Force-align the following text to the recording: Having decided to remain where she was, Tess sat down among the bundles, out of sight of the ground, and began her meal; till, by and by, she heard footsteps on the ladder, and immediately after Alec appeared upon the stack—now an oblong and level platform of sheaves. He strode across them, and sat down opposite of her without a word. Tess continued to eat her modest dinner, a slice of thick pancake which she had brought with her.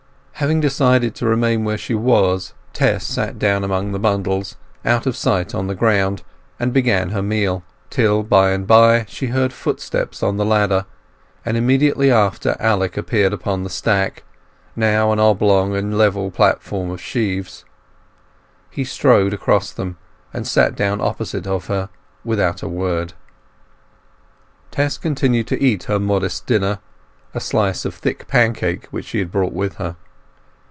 Having 0.35 0.61
decided 0.61 1.13
to 1.15 1.27
remain 1.27 1.63
where 1.65 1.77
she 1.77 1.93
was, 1.93 2.55
Tess 2.73 3.05
sat 3.05 3.37
down 3.37 3.63
among 3.63 3.91
the 3.91 3.99
bundles, 3.99 4.57
out 4.83 5.05
of 5.05 5.15
sight 5.15 5.53
of 5.53 5.67
the 5.67 5.75
ground, 5.75 6.23
and 6.59 6.73
began 6.73 7.09
her 7.09 7.21
meal; 7.21 7.63
till, 7.91 8.23
by 8.23 8.49
and 8.49 8.65
by, 8.65 9.05
she 9.07 9.27
heard 9.27 9.53
footsteps 9.53 10.23
on 10.23 10.37
the 10.37 10.43
ladder, 10.45 10.87
and 11.45 11.57
immediately 11.57 12.09
after 12.11 12.57
Alec 12.59 12.97
appeared 12.97 13.33
upon 13.33 13.61
the 13.61 13.69
stack—now 13.69 15.11
an 15.11 15.19
oblong 15.19 15.75
and 15.75 15.95
level 15.95 16.31
platform 16.31 16.89
of 16.89 16.99
sheaves. 16.99 17.63
He 18.71 18.83
strode 18.83 19.35
across 19.35 19.69
them, 19.71 19.99
and 20.33 20.47
sat 20.47 20.73
down 20.73 21.01
opposite 21.01 21.45
of 21.45 21.67
her 21.67 21.89
without 22.23 22.63
a 22.63 22.67
word. 22.67 23.13
Tess 24.71 24.97
continued 24.97 25.45
to 25.49 25.61
eat 25.63 25.83
her 25.83 25.99
modest 25.99 26.47
dinner, 26.47 26.79
a 27.35 27.39
slice 27.39 27.85
of 27.85 27.93
thick 27.93 28.27
pancake 28.27 28.87
which 28.87 29.05
she 29.05 29.19
had 29.19 29.31
brought 29.31 29.53
with 29.53 29.75
her. 29.75 29.97